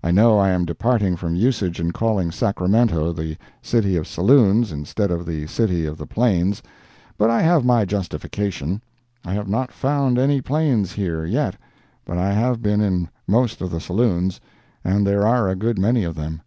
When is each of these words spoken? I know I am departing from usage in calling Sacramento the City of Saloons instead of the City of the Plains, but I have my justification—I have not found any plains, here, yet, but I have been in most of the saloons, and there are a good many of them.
I 0.00 0.12
know 0.12 0.38
I 0.38 0.50
am 0.50 0.64
departing 0.64 1.16
from 1.16 1.34
usage 1.34 1.80
in 1.80 1.90
calling 1.90 2.30
Sacramento 2.30 3.12
the 3.12 3.36
City 3.60 3.96
of 3.96 4.06
Saloons 4.06 4.70
instead 4.70 5.10
of 5.10 5.26
the 5.26 5.48
City 5.48 5.86
of 5.86 5.98
the 5.98 6.06
Plains, 6.06 6.62
but 7.18 7.30
I 7.30 7.42
have 7.42 7.64
my 7.64 7.84
justification—I 7.84 9.34
have 9.34 9.48
not 9.48 9.72
found 9.72 10.20
any 10.20 10.40
plains, 10.40 10.92
here, 10.92 11.24
yet, 11.24 11.56
but 12.04 12.16
I 12.16 12.32
have 12.32 12.62
been 12.62 12.80
in 12.80 13.08
most 13.26 13.60
of 13.60 13.72
the 13.72 13.80
saloons, 13.80 14.40
and 14.84 15.04
there 15.04 15.26
are 15.26 15.48
a 15.48 15.56
good 15.56 15.80
many 15.80 16.04
of 16.04 16.14
them. 16.14 16.42